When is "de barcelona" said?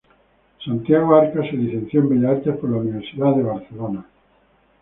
3.35-4.05